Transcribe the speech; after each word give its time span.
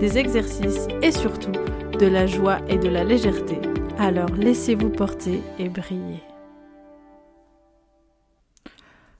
des 0.00 0.16
exercices 0.16 0.88
et 1.02 1.12
surtout 1.12 1.52
de 1.52 2.06
la 2.06 2.26
joie 2.26 2.58
et 2.68 2.78
de 2.78 2.88
la 2.88 3.04
légèreté. 3.04 3.58
Alors 3.98 4.30
laissez-vous 4.30 4.88
porter 4.88 5.42
et 5.58 5.68
briller. 5.68 6.22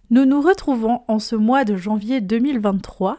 Nous 0.08 0.24
nous 0.24 0.40
retrouvons 0.40 1.02
en 1.06 1.18
ce 1.18 1.36
mois 1.36 1.64
de 1.64 1.76
janvier 1.76 2.22
2023 2.22 3.18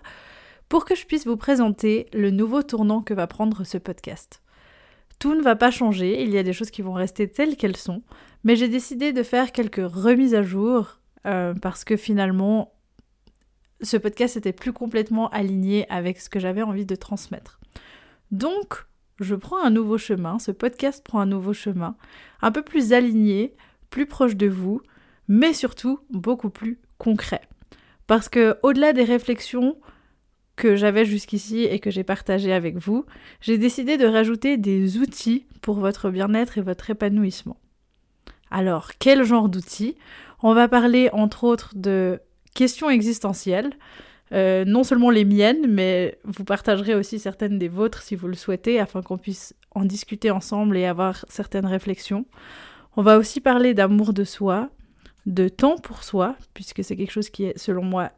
pour 0.69 0.85
que 0.85 0.95
je 0.95 1.05
puisse 1.05 1.27
vous 1.27 1.37
présenter 1.37 2.07
le 2.13 2.31
nouveau 2.31 2.63
tournant 2.63 3.01
que 3.01 3.13
va 3.13 3.27
prendre 3.27 3.63
ce 3.63 3.77
podcast. 3.77 4.41
Tout 5.19 5.35
ne 5.35 5.43
va 5.43 5.55
pas 5.55 5.69
changer, 5.69 6.23
il 6.23 6.31
y 6.31 6.39
a 6.39 6.43
des 6.43 6.53
choses 6.53 6.71
qui 6.71 6.81
vont 6.81 6.93
rester 6.93 7.27
telles 7.27 7.57
qu'elles 7.57 7.77
sont, 7.77 8.01
mais 8.43 8.55
j'ai 8.55 8.69
décidé 8.69 9.13
de 9.13 9.21
faire 9.21 9.51
quelques 9.51 9.85
remises 9.87 10.33
à 10.33 10.41
jour 10.41 10.97
euh, 11.27 11.53
parce 11.61 11.83
que 11.83 11.95
finalement, 11.95 12.73
ce 13.81 13.97
podcast 13.97 14.37
était 14.37 14.53
plus 14.53 14.73
complètement 14.73 15.29
aligné 15.29 15.89
avec 15.89 16.19
ce 16.19 16.29
que 16.29 16.39
j'avais 16.39 16.61
envie 16.61 16.85
de 16.85 16.95
transmettre. 16.95 17.59
Donc, 18.31 18.85
je 19.19 19.35
prends 19.35 19.63
un 19.63 19.69
nouveau 19.69 19.97
chemin, 19.97 20.39
ce 20.39 20.51
podcast 20.51 21.03
prend 21.03 21.19
un 21.19 21.25
nouveau 21.25 21.53
chemin, 21.53 21.95
un 22.41 22.51
peu 22.51 22.61
plus 22.61 22.93
aligné, 22.93 23.53
plus 23.89 24.05
proche 24.05 24.35
de 24.35 24.47
vous, 24.47 24.81
mais 25.27 25.53
surtout 25.53 25.99
beaucoup 26.09 26.49
plus 26.49 26.79
concret. 26.97 27.41
Parce 28.07 28.29
que 28.29 28.57
au-delà 28.63 28.93
des 28.93 29.03
réflexions 29.03 29.77
que 30.55 30.75
j'avais 30.75 31.05
jusqu'ici 31.05 31.63
et 31.63 31.79
que 31.79 31.89
j'ai 31.89 32.03
partagées 32.03 32.53
avec 32.53 32.77
vous, 32.77 33.05
j'ai 33.39 33.57
décidé 33.57 33.97
de 33.97 34.05
rajouter 34.05 34.57
des 34.57 34.97
outils 34.97 35.45
pour 35.61 35.79
votre 35.79 36.09
bien-être 36.09 36.57
et 36.57 36.61
votre 36.61 36.89
épanouissement. 36.89 37.57
Alors, 38.49 38.91
quel 38.99 39.23
genre 39.23 39.49
d'outils? 39.49 39.95
On 40.43 40.53
va 40.53 40.67
parler 40.67 41.09
entre 41.13 41.45
autres 41.45 41.71
de 41.75 42.19
questions 42.53 42.89
existentielles, 42.89 43.71
euh, 44.33 44.63
non 44.65 44.83
seulement 44.83 45.09
les 45.09 45.25
miennes, 45.25 45.67
mais 45.67 46.19
vous 46.23 46.45
partagerez 46.45 46.95
aussi 46.95 47.19
certaines 47.19 47.59
des 47.59 47.67
vôtres 47.67 48.01
si 48.01 48.15
vous 48.15 48.27
le 48.27 48.35
souhaitez, 48.35 48.79
afin 48.79 49.01
qu'on 49.01 49.17
puisse 49.17 49.53
en 49.71 49.83
discuter 49.83 50.31
ensemble 50.31 50.77
et 50.77 50.85
avoir 50.85 51.25
certaines 51.27 51.65
réflexions. 51.65 52.25
On 52.95 53.01
va 53.01 53.17
aussi 53.17 53.41
parler 53.41 53.73
d'amour 53.73 54.13
de 54.13 54.23
soi, 54.23 54.69
de 55.25 55.47
temps 55.49 55.77
pour 55.77 56.03
soi, 56.03 56.35
puisque 56.53 56.83
c'est 56.83 56.95
quelque 56.95 57.11
chose 57.11 57.29
qui 57.29 57.45
est, 57.45 57.57
selon 57.57 57.83
moi, 57.83 58.11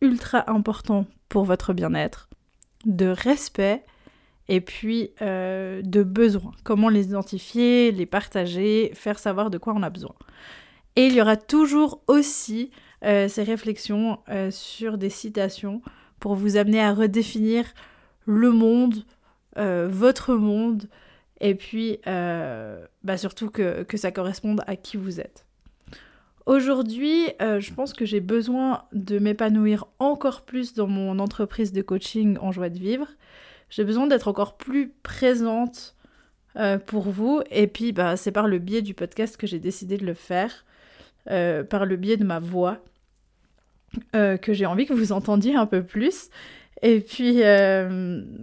ultra 0.00 0.50
important 0.50 1.06
pour 1.28 1.44
votre 1.44 1.72
bien-être, 1.72 2.28
de 2.86 3.06
respect 3.06 3.84
et 4.48 4.60
puis 4.60 5.10
euh, 5.22 5.82
de 5.82 6.02
besoins. 6.02 6.52
Comment 6.64 6.88
les 6.88 7.06
identifier, 7.06 7.92
les 7.92 8.06
partager, 8.06 8.90
faire 8.94 9.18
savoir 9.18 9.50
de 9.50 9.58
quoi 9.58 9.74
on 9.76 9.82
a 9.82 9.90
besoin. 9.90 10.14
Et 11.00 11.06
il 11.06 11.14
y 11.14 11.22
aura 11.22 11.36
toujours 11.36 12.02
aussi 12.08 12.70
euh, 13.04 13.26
ces 13.28 13.42
réflexions 13.42 14.18
euh, 14.28 14.50
sur 14.50 14.98
des 14.98 15.08
citations 15.08 15.80
pour 16.18 16.34
vous 16.34 16.56
amener 16.56 16.82
à 16.82 16.92
redéfinir 16.92 17.64
le 18.26 18.50
monde, 18.50 19.04
votre 19.56 20.34
monde, 20.34 20.84
et 21.40 21.54
puis 21.54 21.98
bah 22.04 23.16
surtout 23.16 23.50
que 23.50 23.96
ça 23.96 24.12
corresponde 24.12 24.62
à 24.66 24.76
qui 24.76 24.96
vous 24.96 25.18
êtes. 25.18 25.44
Aujourd'hui, 26.50 27.28
euh, 27.40 27.60
je 27.60 27.72
pense 27.72 27.92
que 27.92 28.04
j'ai 28.04 28.18
besoin 28.18 28.82
de 28.92 29.20
m'épanouir 29.20 29.86
encore 29.98 30.42
plus 30.42 30.74
dans 30.74 30.88
mon 30.88 31.20
entreprise 31.20 31.72
de 31.72 31.80
coaching 31.80 32.38
en 32.40 32.50
joie 32.50 32.70
de 32.70 32.78
vivre. 32.78 33.06
J'ai 33.68 33.84
besoin 33.84 34.06
d'être 34.06 34.26
encore 34.26 34.56
plus 34.56 34.88
présente 35.04 35.94
euh, 36.56 36.78
pour 36.78 37.10
vous. 37.10 37.40
Et 37.52 37.68
puis, 37.68 37.92
bah, 37.92 38.16
c'est 38.16 38.32
par 38.32 38.48
le 38.48 38.58
biais 38.58 38.82
du 38.82 38.94
podcast 38.94 39.36
que 39.36 39.46
j'ai 39.46 39.60
décidé 39.60 39.96
de 39.96 40.04
le 40.04 40.14
faire, 40.14 40.64
euh, 41.30 41.64
par 41.64 41.86
le 41.86 41.96
biais 41.96 42.16
de 42.16 42.24
ma 42.24 42.38
voix, 42.38 42.78
que 44.12 44.52
j'ai 44.52 44.66
envie 44.66 44.86
que 44.86 44.92
vous 44.92 45.10
entendiez 45.10 45.56
un 45.56 45.66
peu 45.66 45.82
plus. 45.82 46.30
Et 46.82 47.00
puis, 47.00 47.40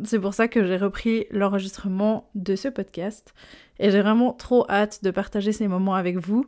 c'est 0.03 0.19
pour 0.19 0.33
ça 0.33 0.49
que 0.49 0.65
j'ai 0.65 0.75
repris 0.75 1.25
l'enregistrement 1.31 2.29
de 2.35 2.57
ce 2.57 2.67
podcast. 2.67 3.33
Et 3.79 3.89
j'ai 3.89 4.01
vraiment 4.01 4.33
trop 4.33 4.69
hâte 4.69 5.03
de 5.03 5.11
partager 5.11 5.53
ces 5.53 5.69
moments 5.69 5.95
avec 5.95 6.17
vous. 6.17 6.45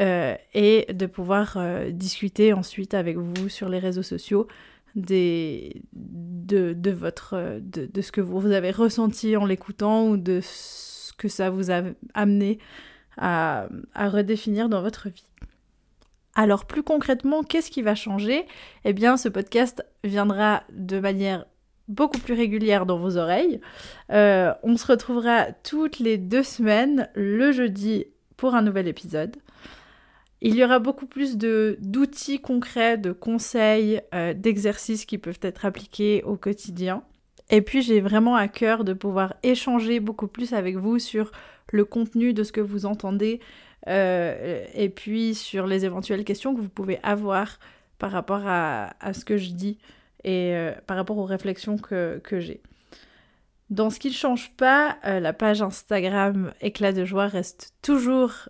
Euh, 0.00 0.36
et 0.54 0.86
de 0.92 1.06
pouvoir 1.06 1.56
euh, 1.56 1.90
discuter 1.90 2.52
ensuite 2.52 2.94
avec 2.94 3.16
vous 3.16 3.48
sur 3.48 3.68
les 3.68 3.80
réseaux 3.80 4.04
sociaux 4.04 4.46
des, 4.94 5.82
de, 5.92 6.72
de, 6.72 6.92
votre, 6.92 7.58
de, 7.60 7.86
de, 7.86 8.00
ce 8.00 8.12
que 8.12 8.20
vous 8.20 8.52
avez 8.52 8.70
ressenti 8.70 9.36
en 9.36 9.44
l'écoutant 9.44 10.06
ou 10.10 10.16
de 10.16 10.38
ce 10.40 11.12
que 11.14 11.26
ça 11.26 11.50
vous 11.50 11.72
a 11.72 11.82
amené 12.14 12.60
à, 13.16 13.66
à 13.92 14.08
redéfinir 14.08 14.68
dans 14.68 14.82
votre 14.82 15.08
vie. 15.08 15.24
Alors 16.38 16.66
plus 16.66 16.84
concrètement, 16.84 17.42
qu'est-ce 17.42 17.68
qui 17.68 17.82
va 17.82 17.96
changer? 17.96 18.46
Eh 18.84 18.92
bien, 18.92 19.16
ce 19.16 19.28
podcast 19.28 19.84
viendra 20.04 20.62
de 20.72 21.00
manière 21.00 21.46
beaucoup 21.88 22.20
plus 22.20 22.34
régulière 22.34 22.86
dans 22.86 22.96
vos 22.96 23.16
oreilles. 23.16 23.60
Euh, 24.12 24.54
on 24.62 24.76
se 24.76 24.86
retrouvera 24.86 25.46
toutes 25.64 25.98
les 25.98 26.16
deux 26.16 26.44
semaines, 26.44 27.08
le 27.16 27.50
jeudi, 27.50 28.04
pour 28.36 28.54
un 28.54 28.62
nouvel 28.62 28.86
épisode. 28.86 29.34
Il 30.40 30.54
y 30.54 30.62
aura 30.62 30.78
beaucoup 30.78 31.06
plus 31.06 31.36
d'outils 31.36 32.38
concrets, 32.40 32.98
de 32.98 33.10
conseils, 33.10 34.00
euh, 34.14 34.32
d'exercices 34.32 35.06
qui 35.06 35.18
peuvent 35.18 35.40
être 35.42 35.64
appliqués 35.64 36.22
au 36.22 36.36
quotidien. 36.36 37.02
Et 37.50 37.62
puis 37.62 37.82
j'ai 37.82 38.00
vraiment 38.00 38.36
à 38.36 38.48
cœur 38.48 38.84
de 38.84 38.92
pouvoir 38.92 39.34
échanger 39.42 40.00
beaucoup 40.00 40.26
plus 40.26 40.52
avec 40.52 40.76
vous 40.76 40.98
sur 40.98 41.32
le 41.72 41.84
contenu 41.84 42.32
de 42.32 42.44
ce 42.44 42.52
que 42.52 42.60
vous 42.60 42.86
entendez 42.86 43.40
euh, 43.86 44.64
et 44.74 44.88
puis 44.88 45.34
sur 45.34 45.66
les 45.66 45.84
éventuelles 45.84 46.24
questions 46.24 46.54
que 46.54 46.60
vous 46.60 46.68
pouvez 46.68 46.98
avoir 47.02 47.58
par 47.98 48.10
rapport 48.10 48.42
à, 48.44 48.92
ce 49.12 49.24
que 49.24 49.36
je 49.36 49.50
dis 49.50 49.78
et 50.24 50.54
euh, 50.54 50.72
par 50.86 50.96
rapport 50.96 51.18
aux 51.18 51.24
réflexions 51.24 51.78
que, 51.78 52.20
j'ai. 52.32 52.60
Dans 53.70 53.90
ce 53.90 53.98
qui 53.98 54.08
ne 54.08 54.14
change 54.14 54.52
pas, 54.56 54.98
la 55.04 55.32
page 55.32 55.62
Instagram 55.62 56.52
Éclat 56.60 56.92
de 56.92 57.04
joie 57.04 57.26
reste 57.26 57.74
toujours 57.82 58.48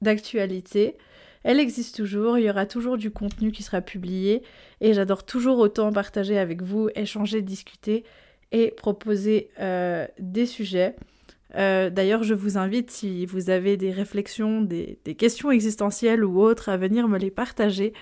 d'actualité. 0.00 0.96
Elle 1.44 1.58
existe 1.58 1.96
toujours, 1.96 2.38
il 2.38 2.44
y 2.44 2.50
aura 2.50 2.66
toujours 2.66 2.96
du 2.96 3.10
contenu 3.10 3.50
qui 3.50 3.62
sera 3.62 3.80
publié 3.80 4.42
et 4.80 4.94
j'adore 4.94 5.24
toujours 5.24 5.58
autant 5.58 5.92
partager 5.92 6.38
avec 6.38 6.62
vous, 6.62 6.88
échanger, 6.94 7.42
discuter 7.42 8.04
et 8.52 8.70
proposer 8.70 9.50
euh, 9.58 10.06
des 10.18 10.46
sujets. 10.46 10.94
Euh, 11.56 11.90
d'ailleurs, 11.90 12.22
je 12.22 12.34
vous 12.34 12.58
invite, 12.58 12.90
si 12.90 13.26
vous 13.26 13.50
avez 13.50 13.76
des 13.76 13.90
réflexions, 13.90 14.62
des, 14.62 14.98
questions 15.18 15.50
existentielles 15.50 16.24
ou 16.24 16.40
autres, 16.40 16.68
à 16.68 16.76
venir 16.76 17.08
me 17.08 17.18
les 17.18 17.30
partager 17.30 17.92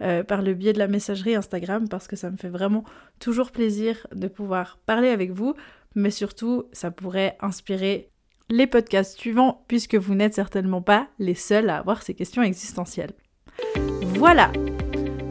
euh, 0.00 0.22
par 0.22 0.42
le 0.42 0.54
biais 0.54 0.72
de 0.72 0.78
la 0.78 0.88
messagerie 0.88 1.34
Instagram 1.34 1.88
parce 1.88 2.06
que 2.06 2.16
ça 2.16 2.30
me 2.30 2.36
fait 2.36 2.48
vraiment 2.48 2.84
toujours 3.18 3.50
plaisir 3.50 4.06
de 4.14 4.28
pouvoir 4.28 4.78
parler 4.86 5.08
avec 5.08 5.32
vous, 5.32 5.54
mais 5.94 6.10
surtout, 6.10 6.64
ça 6.72 6.90
pourrait 6.90 7.36
inspirer 7.40 8.10
les 8.50 8.66
podcasts 8.66 9.18
suivants 9.18 9.64
puisque 9.68 9.94
vous 9.94 10.14
n'êtes 10.14 10.34
certainement 10.34 10.82
pas 10.82 11.06
les 11.18 11.34
seuls 11.34 11.70
à 11.70 11.78
avoir 11.78 12.02
ces 12.02 12.14
questions 12.14 12.42
existentielles. 12.42 13.12
Voilà 14.02 14.50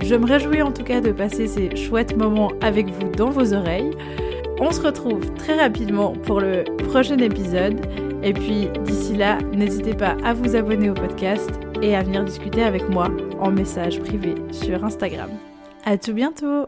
Je 0.03 0.15
me 0.15 0.25
réjouis 0.25 0.61
en 0.61 0.71
tout 0.71 0.83
cas 0.83 1.01
de 1.01 1.11
passer 1.11 1.47
ces 1.47 1.75
chouettes 1.75 2.15
moments 2.15 2.51
avec 2.61 2.87
vous 2.87 3.09
dans 3.09 3.29
vos 3.29 3.53
oreilles. 3.53 3.91
On 4.59 4.71
se 4.71 4.81
retrouve 4.81 5.33
très 5.35 5.55
rapidement 5.55 6.13
pour 6.13 6.39
le 6.39 6.63
prochain 6.89 7.17
épisode. 7.19 7.79
Et 8.23 8.33
puis 8.33 8.67
d'ici 8.83 9.15
là, 9.15 9.37
n'hésitez 9.53 9.93
pas 9.93 10.17
à 10.23 10.33
vous 10.33 10.55
abonner 10.55 10.89
au 10.89 10.93
podcast 10.93 11.49
et 11.81 11.95
à 11.95 12.03
venir 12.03 12.25
discuter 12.25 12.63
avec 12.63 12.89
moi 12.89 13.09
en 13.39 13.51
message 13.51 13.99
privé 14.01 14.35
sur 14.51 14.83
Instagram. 14.83 15.29
À 15.85 15.97
tout 15.97 16.13
bientôt 16.13 16.65